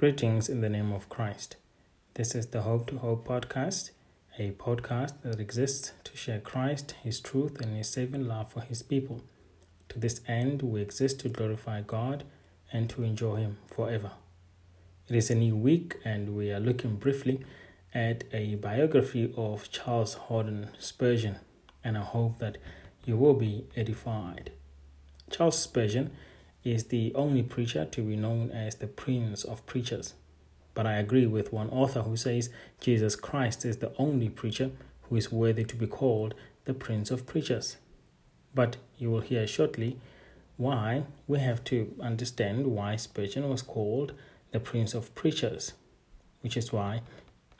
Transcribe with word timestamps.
Greetings 0.00 0.48
in 0.48 0.62
the 0.62 0.70
name 0.70 0.92
of 0.92 1.10
Christ. 1.10 1.56
This 2.14 2.34
is 2.34 2.46
the 2.46 2.62
Hope 2.62 2.86
to 2.86 2.96
Hope 2.96 3.28
podcast, 3.28 3.90
a 4.38 4.52
podcast 4.52 5.12
that 5.20 5.38
exists 5.38 5.92
to 6.04 6.16
share 6.16 6.40
Christ, 6.40 6.94
His 7.02 7.20
truth, 7.20 7.60
and 7.60 7.76
His 7.76 7.90
saving 7.90 8.26
love 8.26 8.50
for 8.50 8.62
His 8.62 8.82
people. 8.82 9.20
To 9.90 9.98
this 9.98 10.22
end, 10.26 10.62
we 10.62 10.80
exist 10.80 11.20
to 11.20 11.28
glorify 11.28 11.82
God 11.82 12.24
and 12.72 12.88
to 12.88 13.02
enjoy 13.02 13.36
Him 13.36 13.58
forever. 13.66 14.12
It 15.06 15.16
is 15.16 15.28
a 15.30 15.34
new 15.34 15.54
week, 15.54 15.96
and 16.02 16.34
we 16.34 16.50
are 16.50 16.60
looking 16.60 16.96
briefly 16.96 17.44
at 17.92 18.24
a 18.32 18.54
biography 18.54 19.30
of 19.36 19.70
Charles 19.70 20.14
Haddon 20.30 20.70
Spurgeon, 20.78 21.40
and 21.84 21.98
I 21.98 22.04
hope 22.04 22.38
that 22.38 22.56
you 23.04 23.18
will 23.18 23.34
be 23.34 23.66
edified. 23.76 24.52
Charles 25.28 25.58
Spurgeon 25.58 26.10
is 26.64 26.84
the 26.84 27.12
only 27.14 27.42
preacher 27.42 27.84
to 27.86 28.02
be 28.02 28.16
known 28.16 28.50
as 28.50 28.76
the 28.76 28.86
Prince 28.86 29.44
of 29.44 29.64
Preachers. 29.66 30.14
But 30.74 30.86
I 30.86 30.96
agree 30.96 31.26
with 31.26 31.52
one 31.52 31.70
author 31.70 32.02
who 32.02 32.16
says 32.16 32.50
Jesus 32.80 33.16
Christ 33.16 33.64
is 33.64 33.78
the 33.78 33.92
only 33.98 34.28
preacher 34.28 34.70
who 35.02 35.16
is 35.16 35.32
worthy 35.32 35.64
to 35.64 35.76
be 35.76 35.86
called 35.86 36.34
the 36.64 36.74
Prince 36.74 37.10
of 37.10 37.26
Preachers. 37.26 37.76
But 38.54 38.76
you 38.98 39.10
will 39.10 39.20
hear 39.20 39.46
shortly 39.46 39.98
why 40.56 41.04
we 41.26 41.38
have 41.38 41.64
to 41.64 41.94
understand 42.00 42.66
why 42.66 42.96
Spurgeon 42.96 43.48
was 43.48 43.62
called 43.62 44.12
the 44.52 44.60
Prince 44.60 44.94
of 44.94 45.14
Preachers, 45.14 45.72
which 46.42 46.56
is 46.56 46.72
why 46.72 47.02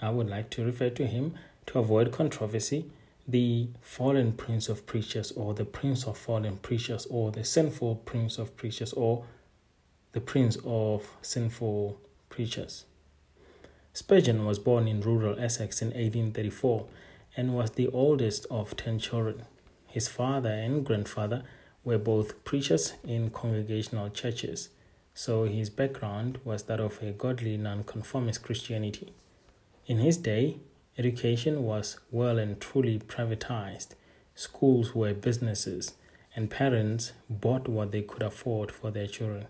I 0.00 0.10
would 0.10 0.28
like 0.28 0.50
to 0.50 0.64
refer 0.64 0.90
to 0.90 1.06
him 1.06 1.34
to 1.66 1.78
avoid 1.78 2.12
controversy 2.12 2.90
the 3.26 3.68
fallen 3.80 4.32
prince 4.32 4.68
of 4.68 4.86
preachers 4.86 5.32
or 5.32 5.54
the 5.54 5.64
prince 5.64 6.04
of 6.06 6.18
fallen 6.18 6.56
preachers 6.58 7.06
or 7.06 7.30
the 7.30 7.44
sinful 7.44 7.96
prince 7.96 8.38
of 8.38 8.56
preachers 8.56 8.92
or 8.92 9.24
the 10.12 10.20
prince 10.20 10.56
of 10.64 11.08
sinful 11.22 12.00
preachers. 12.28 12.84
Spurgeon 13.92 14.44
was 14.44 14.58
born 14.58 14.88
in 14.88 15.00
rural 15.00 15.38
Essex 15.38 15.82
in 15.82 15.88
1834 15.88 16.86
and 17.36 17.54
was 17.54 17.72
the 17.72 17.88
oldest 17.88 18.46
of 18.50 18.76
10 18.76 18.98
children. 18.98 19.44
His 19.86 20.08
father 20.08 20.50
and 20.50 20.84
grandfather 20.84 21.42
were 21.84 21.98
both 21.98 22.44
preachers 22.44 22.94
in 23.04 23.30
congregational 23.30 24.10
churches, 24.10 24.68
so 25.14 25.44
his 25.44 25.70
background 25.70 26.38
was 26.44 26.64
that 26.64 26.80
of 26.80 27.02
a 27.02 27.12
godly 27.12 27.56
nonconformist 27.56 28.42
Christianity. 28.42 29.12
In 29.86 29.98
his 29.98 30.16
day, 30.16 30.58
Education 31.00 31.62
was 31.62 31.98
well 32.10 32.38
and 32.38 32.60
truly 32.60 32.98
privatized. 32.98 33.94
Schools 34.34 34.94
were 34.94 35.14
businesses, 35.14 35.94
and 36.36 36.50
parents 36.50 37.12
bought 37.30 37.68
what 37.68 37.90
they 37.90 38.02
could 38.02 38.22
afford 38.22 38.70
for 38.70 38.90
their 38.90 39.06
children. 39.06 39.46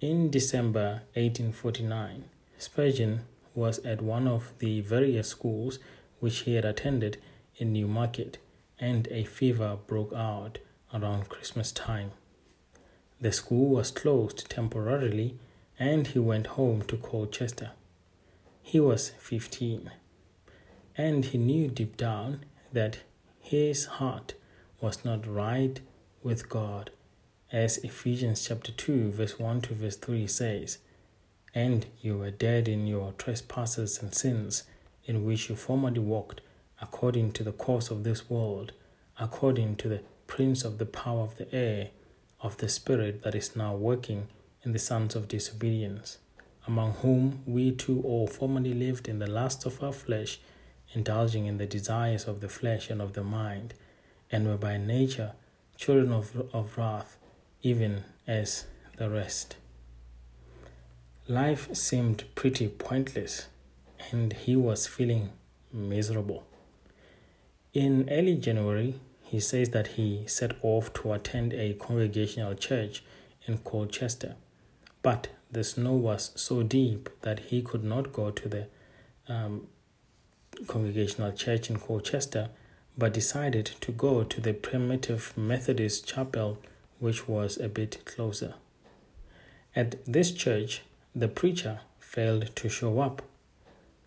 In 0.00 0.30
December 0.30 1.02
1849, 1.12 2.24
Spurgeon 2.56 3.26
was 3.54 3.80
at 3.80 4.00
one 4.00 4.26
of 4.26 4.54
the 4.58 4.80
various 4.80 5.28
schools 5.28 5.78
which 6.20 6.38
he 6.44 6.54
had 6.54 6.64
attended 6.64 7.18
in 7.58 7.74
Newmarket, 7.74 8.38
and 8.80 9.08
a 9.08 9.24
fever 9.24 9.76
broke 9.86 10.14
out 10.14 10.56
around 10.94 11.28
Christmas 11.28 11.70
time. 11.70 12.12
The 13.20 13.30
school 13.30 13.68
was 13.68 13.90
closed 13.90 14.48
temporarily, 14.48 15.36
and 15.78 16.06
he 16.06 16.18
went 16.18 16.46
home 16.56 16.80
to 16.88 16.96
Colchester. 16.96 17.72
He 18.62 18.80
was 18.80 19.10
15 19.18 19.90
and 20.96 21.26
he 21.26 21.38
knew 21.38 21.68
deep 21.68 21.96
down 21.96 22.44
that 22.72 22.98
his 23.40 23.84
heart 23.84 24.34
was 24.80 25.04
not 25.04 25.26
right 25.26 25.80
with 26.22 26.48
God, 26.48 26.90
as 27.52 27.78
Ephesians 27.78 28.46
chapter 28.46 28.72
2, 28.72 29.12
verse 29.12 29.38
1 29.38 29.60
to 29.62 29.74
verse 29.74 29.96
3 29.96 30.26
says, 30.26 30.78
And 31.54 31.86
you 32.00 32.18
were 32.18 32.30
dead 32.30 32.66
in 32.66 32.86
your 32.86 33.12
trespasses 33.12 34.02
and 34.02 34.14
sins, 34.14 34.64
in 35.04 35.24
which 35.24 35.48
you 35.48 35.56
formerly 35.56 36.00
walked, 36.00 36.40
according 36.80 37.32
to 37.32 37.44
the 37.44 37.52
course 37.52 37.90
of 37.90 38.02
this 38.02 38.28
world, 38.28 38.72
according 39.18 39.76
to 39.76 39.88
the 39.88 40.02
prince 40.26 40.64
of 40.64 40.78
the 40.78 40.86
power 40.86 41.20
of 41.20 41.36
the 41.36 41.54
air, 41.54 41.90
of 42.40 42.56
the 42.56 42.68
spirit 42.68 43.22
that 43.22 43.34
is 43.34 43.54
now 43.54 43.74
working 43.74 44.28
in 44.64 44.72
the 44.72 44.78
sons 44.78 45.14
of 45.14 45.28
disobedience, 45.28 46.18
among 46.66 46.92
whom 46.94 47.42
we 47.46 47.70
too 47.70 48.02
all 48.04 48.26
formerly 48.26 48.74
lived 48.74 49.08
in 49.08 49.20
the 49.20 49.30
lust 49.30 49.64
of 49.64 49.82
our 49.82 49.92
flesh 49.92 50.40
indulging 50.94 51.46
in 51.46 51.58
the 51.58 51.66
desires 51.66 52.24
of 52.24 52.40
the 52.40 52.48
flesh 52.48 52.90
and 52.90 53.00
of 53.00 53.12
the 53.12 53.24
mind, 53.24 53.74
and 54.30 54.46
were 54.46 54.56
by 54.56 54.76
nature 54.76 55.32
children 55.76 56.12
of, 56.12 56.48
of 56.52 56.76
wrath, 56.78 57.16
even 57.62 58.04
as 58.26 58.64
the 58.96 59.10
rest. 59.10 59.56
Life 61.28 61.74
seemed 61.74 62.24
pretty 62.34 62.68
pointless, 62.68 63.48
and 64.10 64.32
he 64.32 64.56
was 64.56 64.86
feeling 64.86 65.30
miserable. 65.72 66.44
In 67.74 68.08
early 68.10 68.36
January, 68.36 69.00
he 69.22 69.40
says 69.40 69.70
that 69.70 69.88
he 69.88 70.24
set 70.26 70.52
off 70.62 70.92
to 70.94 71.12
attend 71.12 71.52
a 71.52 71.74
congregational 71.74 72.54
church 72.54 73.02
in 73.46 73.58
Colchester, 73.58 74.36
but 75.02 75.28
the 75.50 75.64
snow 75.64 75.92
was 75.94 76.30
so 76.36 76.62
deep 76.62 77.10
that 77.22 77.40
he 77.50 77.60
could 77.60 77.84
not 77.84 78.12
go 78.12 78.30
to 78.30 78.48
the 78.48 78.66
um, 79.28 79.66
Congregational 80.66 81.32
Church 81.32 81.70
in 81.70 81.78
Colchester, 81.78 82.50
but 82.96 83.12
decided 83.12 83.66
to 83.80 83.92
go 83.92 84.24
to 84.24 84.40
the 84.40 84.54
Primitive 84.54 85.36
Methodist 85.36 86.06
Chapel, 86.06 86.58
which 86.98 87.28
was 87.28 87.58
a 87.58 87.68
bit 87.68 88.04
closer. 88.04 88.54
At 89.74 90.04
this 90.06 90.32
church, 90.32 90.82
the 91.14 91.28
preacher 91.28 91.80
failed 92.00 92.56
to 92.56 92.68
show 92.68 93.00
up. 93.00 93.22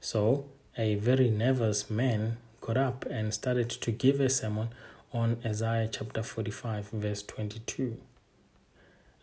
So, 0.00 0.46
a 0.76 0.94
very 0.94 1.28
nervous 1.28 1.90
man 1.90 2.38
got 2.60 2.76
up 2.76 3.04
and 3.10 3.34
started 3.34 3.68
to 3.68 3.90
give 3.90 4.20
a 4.20 4.30
sermon 4.30 4.68
on 5.12 5.38
Isaiah 5.44 5.88
chapter 5.90 6.22
45, 6.22 6.90
verse 6.90 7.22
22. 7.22 7.98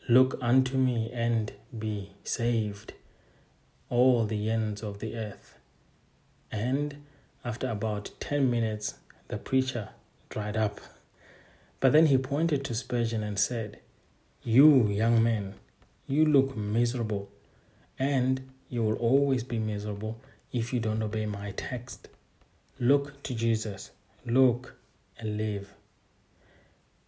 Look 0.07 0.37
unto 0.41 0.77
me 0.77 1.09
and 1.11 1.51
be 1.77 2.11
saved, 2.23 2.93
all 3.89 4.25
the 4.25 4.49
ends 4.49 4.83
of 4.83 4.99
the 4.99 5.15
earth. 5.15 5.57
And 6.51 7.03
after 7.45 7.69
about 7.69 8.09
10 8.19 8.49
minutes, 8.49 8.95
the 9.27 9.37
preacher 9.37 9.89
dried 10.29 10.57
up. 10.57 10.81
But 11.79 11.91
then 11.91 12.07
he 12.07 12.17
pointed 12.17 12.65
to 12.65 12.73
Spurgeon 12.73 13.21
and 13.21 13.37
said, 13.37 13.79
You, 14.43 14.87
young 14.87 15.21
man, 15.21 15.53
you 16.07 16.25
look 16.25 16.57
miserable, 16.57 17.29
and 17.99 18.49
you 18.67 18.83
will 18.83 18.95
always 18.95 19.43
be 19.43 19.59
miserable 19.59 20.19
if 20.51 20.73
you 20.73 20.79
don't 20.79 21.03
obey 21.03 21.27
my 21.27 21.51
text. 21.51 22.07
Look 22.79 23.21
to 23.23 23.35
Jesus, 23.35 23.91
look 24.25 24.75
and 25.19 25.37
live. 25.37 25.75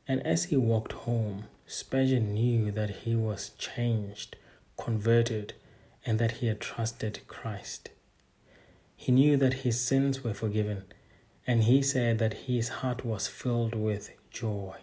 And 0.08 0.26
as 0.26 0.46
he 0.46 0.58
walked 0.58 0.94
home, 0.94 1.46
Spurgeon 1.66 2.36
knew 2.36 2.72
that 2.72 2.90
he 2.90 3.16
was 3.16 3.52
changed, 3.58 4.36
converted, 4.78 5.54
and 6.06 6.20
that 6.20 6.34
he 6.34 6.48
had 6.48 6.62
trusted 6.62 7.22
Christ. 7.28 7.90
He 9.00 9.12
knew 9.12 9.38
that 9.38 9.62
his 9.64 9.80
sins 9.80 10.24
were 10.24 10.34
forgiven, 10.34 10.84
and 11.46 11.64
he 11.64 11.82
said 11.82 12.18
that 12.18 12.34
his 12.50 12.70
heart 12.70 13.06
was 13.06 13.28
filled 13.28 13.76
with 13.76 14.10
joy. 14.32 14.76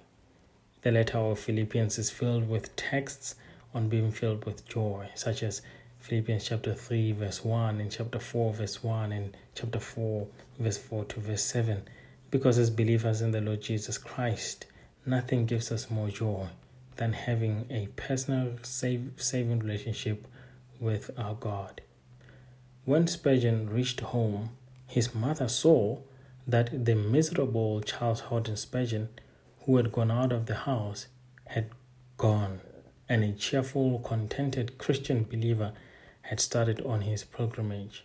The 0.83 0.93
letter 0.93 1.19
of 1.19 1.41
Philippians 1.41 1.99
is 1.99 2.11
filled 2.11 2.49
with 2.49 2.75
texts 2.77 3.35
on 3.75 3.89
being 3.89 4.13
filled 4.13 4.45
with 4.45 4.67
joy, 4.67 5.11
such 5.15 5.43
as 5.43 5.63
Philippians 5.99 6.45
chapter 6.45 6.75
3, 6.75 7.13
verse 7.13 7.45
1, 7.45 7.81
and 7.81 7.91
chapter 7.91 8.21
4, 8.21 8.55
verse 8.55 8.85
1, 8.85 9.11
and 9.11 9.37
chapter 9.55 9.81
4, 9.81 10.27
verse 10.59 10.79
4 10.79 11.05
to 11.07 11.21
verse 11.21 11.43
7. 11.43 11.83
Because 12.31 12.57
as 12.57 12.71
believers 12.71 13.21
in 13.21 13.33
the 13.33 13.41
Lord 13.41 13.63
Jesus 13.63 13.99
Christ, 13.99 14.67
nothing 15.05 15.45
gives 15.45 15.73
us 15.73 15.91
more 15.91 16.09
joy 16.09 16.47
than 16.97 17.15
having 17.15 17.67
a 17.69 17.89
personal 17.97 18.53
save, 18.63 19.13
saving 19.17 19.59
relationship 19.59 20.29
with 20.79 21.11
our 21.19 21.35
God. 21.35 21.81
When 22.87 23.07
Spurgeon 23.07 23.71
reached 23.71 24.01
home, 24.01 24.51
his 24.87 25.15
mother 25.15 25.49
saw 25.49 26.01
that 26.47 26.85
the 26.85 26.95
miserable 26.95 27.81
Charles 27.81 28.21
Haddon 28.29 28.59
Spurgeon, 28.59 29.09
who 29.61 29.79
had 29.79 29.91
gone 29.91 30.11
out 30.11 30.33
of 30.33 30.45
the 30.45 30.55
house, 30.55 31.07
had 31.47 31.71
gone, 32.19 32.61
and 33.09 33.25
a 33.25 33.33
cheerful, 33.33 34.01
contented 34.01 34.77
Christian 34.77 35.25
believer 35.25 35.73
had 36.23 36.41
started 36.41 36.83
on 36.83 37.01
his 37.01 37.25
pilgrimage. 37.25 38.05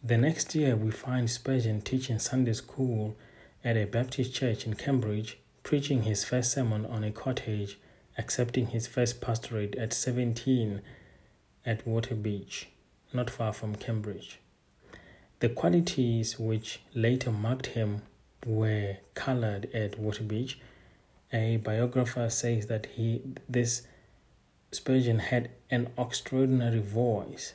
The 0.00 0.16
next 0.16 0.54
year, 0.54 0.76
we 0.76 0.92
find 0.92 1.28
Spurgeon 1.28 1.80
teaching 1.80 2.20
Sunday 2.20 2.52
school 2.52 3.16
at 3.64 3.76
a 3.76 3.84
Baptist 3.84 4.32
church 4.32 4.64
in 4.64 4.74
Cambridge, 4.74 5.40
preaching 5.64 6.04
his 6.04 6.22
first 6.22 6.52
sermon 6.52 6.86
on 6.86 7.02
a 7.02 7.10
cottage, 7.10 7.80
accepting 8.16 8.68
his 8.68 8.86
first 8.86 9.20
pastorate 9.20 9.74
at 9.74 9.92
17 9.92 10.82
at 11.66 11.84
Waterbeach 11.84 12.66
not 13.12 13.30
far 13.30 13.52
from 13.52 13.74
Cambridge. 13.74 14.40
The 15.40 15.48
qualities 15.48 16.38
which 16.38 16.80
later 16.94 17.32
marked 17.32 17.66
him 17.66 18.02
were 18.46 18.98
colored 19.14 19.74
at 19.74 19.92
Waterbeach. 19.92 20.56
A 21.32 21.56
biographer 21.58 22.28
says 22.28 22.66
that 22.66 22.86
he 22.86 23.22
this 23.48 23.86
Spurgeon 24.72 25.18
had 25.18 25.50
an 25.70 25.88
extraordinary 25.98 26.80
voice. 26.80 27.54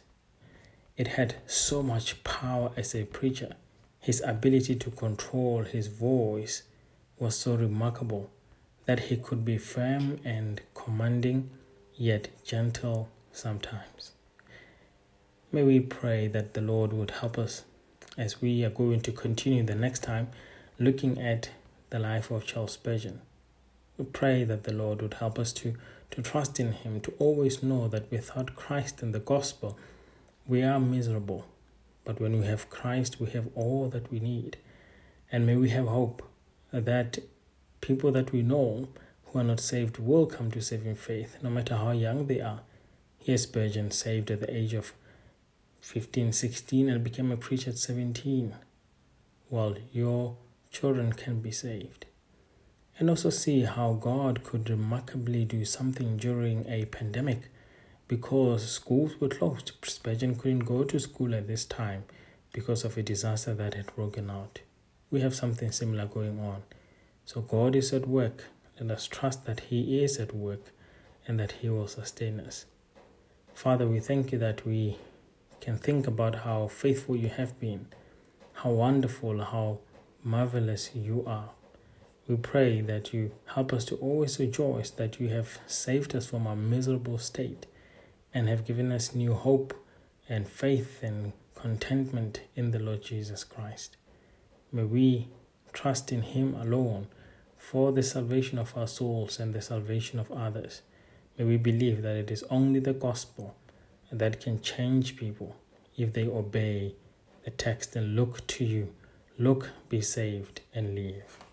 It 0.98 1.10
had 1.10 1.36
so 1.48 1.82
much 1.84 2.24
power 2.24 2.72
as 2.76 2.94
a 2.96 3.06
preacher. 3.06 3.56
His 4.00 4.22
ability 4.22 4.76
to 4.76 4.92
control 4.92 5.64
his 5.64 5.88
voice 5.88 6.64
was 7.18 7.38
so 7.38 7.56
remarkable 7.56 8.30
that 8.86 9.00
he 9.00 9.18
could 9.18 9.46
be 9.46 9.58
firm 9.58 10.20
and 10.26 10.62
commanding, 10.74 11.50
yet 11.96 12.28
gentle 12.44 13.10
sometimes. 13.32 14.15
May 15.52 15.64
we 15.64 15.80
pray 15.80 16.28
that 16.28 16.54
the 16.54 16.62
Lord 16.62 16.92
would 16.92 17.12
help 17.12 17.38
us 17.38 17.64
as 18.18 18.42
we 18.42 18.66
are 18.66 18.70
going 18.70 19.02
to 19.02 19.12
continue 19.12 19.64
the 19.64 19.76
next 19.76 20.04
time 20.04 20.30
looking 20.80 21.22
at 21.22 21.50
the 21.92 22.00
life 22.00 22.32
of 22.32 22.46
Charles 22.46 22.74
Spurgeon. 22.74 23.22
We 23.98 24.06
pray 24.06 24.44
that 24.44 24.64
the 24.64 24.74
Lord 24.74 25.02
would 25.02 25.14
help 25.16 25.40
us 25.40 25.54
to, 25.54 25.76
to 26.12 26.22
trust 26.22 26.60
in 26.60 26.74
Him, 26.74 27.00
to 27.02 27.14
always 27.20 27.64
know 27.64 27.88
that 27.88 28.12
without 28.12 28.56
Christ 28.56 29.02
and 29.02 29.14
the 29.14 29.20
gospel, 29.20 29.78
we 30.48 30.64
are 30.64 30.80
miserable. 30.80 31.46
But 32.04 32.20
when 32.20 32.40
we 32.40 32.46
have 32.48 32.70
Christ, 32.70 33.22
we 33.22 33.30
have 33.32 33.48
all 33.56 33.88
that 33.90 34.12
we 34.12 34.20
need. 34.20 34.58
And 35.32 35.46
may 35.46 35.56
we 35.56 35.70
have 35.70 35.88
hope 35.88 36.22
that 36.72 37.20
people 37.82 38.12
that 38.12 38.34
we 38.34 38.42
know 38.42 38.90
who 39.28 39.40
are 39.40 39.44
not 39.44 39.60
saved 39.60 40.00
will 40.00 40.26
come 40.26 40.52
to 40.52 40.62
saving 40.62 40.96
faith, 40.96 41.38
no 41.42 41.50
matter 41.50 41.78
how 41.78 41.92
young 41.92 42.28
they 42.28 42.42
are. 42.42 42.62
Here, 43.20 43.38
Spurgeon 43.38 43.92
saved 43.92 44.30
at 44.32 44.42
the 44.42 44.54
age 44.54 44.74
of 44.74 44.94
15, 45.86 46.34
16, 46.34 46.90
and 46.90 47.04
became 47.04 47.32
a 47.32 47.38
preacher 47.38 47.70
at 47.70 47.78
17. 47.78 48.56
Well, 49.52 49.76
your 49.94 50.36
children 50.72 51.14
can 51.14 51.42
be 51.42 51.52
saved 51.52 52.08
and 52.98 53.08
also 53.08 53.30
see 53.30 53.62
how 53.62 53.94
God 53.94 54.44
could 54.44 54.68
remarkably 54.68 55.46
do 55.46 55.64
something 55.64 56.18
during 56.18 56.66
a 56.68 56.86
pandemic 56.86 57.52
because 58.08 58.68
schools 58.68 59.22
were 59.22 59.30
closed. 59.30 59.74
Spurgeon 59.84 60.34
couldn't 60.36 60.66
go 60.66 60.84
to 60.84 61.00
school 61.00 61.36
at 61.36 61.48
this 61.48 61.66
time 61.66 62.06
because 62.52 62.84
of 62.84 62.98
a 62.98 63.04
disaster 63.04 63.54
that 63.54 63.76
had 63.76 63.96
broken 63.96 64.32
out. 64.32 64.62
We 65.12 65.22
have 65.22 65.36
something 65.36 65.72
similar 65.72 66.08
going 66.08 66.40
on. 66.40 66.64
So 67.26 67.42
God 67.42 67.76
is 67.76 67.94
at 67.94 68.08
work. 68.08 68.46
Let 68.80 68.90
us 68.90 69.06
trust 69.06 69.46
that 69.46 69.60
He 69.60 70.04
is 70.04 70.18
at 70.18 70.36
work 70.36 70.72
and 71.28 71.40
that 71.40 71.52
He 71.52 71.70
will 71.70 71.88
sustain 71.88 72.40
us. 72.40 72.66
Father, 73.54 73.88
we 73.88 74.00
thank 74.00 74.32
you 74.32 74.40
that 74.40 74.66
we 74.66 74.98
can 75.66 75.80
think 75.80 76.06
about 76.06 76.36
how 76.46 76.68
faithful 76.68 77.16
you 77.16 77.28
have 77.28 77.60
been, 77.60 77.88
how 78.54 78.70
wonderful, 78.70 79.44
how 79.44 79.80
marvelous 80.24 80.92
you 80.94 81.24
are. 81.26 81.50
We 82.28 82.36
pray 82.36 82.82
that 82.82 83.16
you 83.16 83.32
help 83.56 83.74
us 83.74 83.84
to 83.86 83.96
always 83.96 84.40
rejoice 84.40 84.92
that 84.92 85.20
you 85.20 85.30
have 85.30 85.58
saved 85.66 86.16
us 86.16 86.28
from 86.28 86.46
our 86.46 86.56
miserable 86.56 87.18
state 87.18 87.66
and 88.32 88.48
have 88.48 88.68
given 88.68 88.92
us 88.92 89.16
new 89.16 89.34
hope 89.34 89.74
and 90.30 90.48
faith 90.48 91.02
and 91.02 91.34
contentment 91.56 92.42
in 92.56 92.70
the 92.70 92.80
Lord 92.80 93.02
Jesus 93.02 93.44
Christ. 93.44 93.98
May 94.72 94.84
we 94.84 95.30
trust 95.74 96.12
in 96.12 96.22
Him 96.22 96.54
alone 96.54 97.08
for 97.58 97.92
the 97.92 98.04
salvation 98.04 98.60
of 98.60 98.78
our 98.78 98.88
souls 98.88 99.40
and 99.40 99.52
the 99.56 99.64
salvation 99.64 100.20
of 100.20 100.32
others. 100.32 100.84
May 101.40 101.46
we 101.46 101.58
believe 101.58 102.04
that 102.04 102.18
it 102.18 102.30
is 102.30 102.44
only 102.52 102.80
the 102.80 102.94
gospel 102.94 103.56
that 104.18 104.42
can 104.42 104.62
change 104.62 105.18
people 105.18 105.56
if 105.98 106.14
they 106.14 106.28
obey 106.28 106.96
the 107.44 107.52
text 107.52 107.96
and 107.96 108.16
look 108.16 108.46
to 108.48 108.66
you. 108.66 108.94
Look, 109.38 109.72
be 109.90 110.02
saved, 110.02 110.62
and 110.74 110.96
live. 110.96 111.45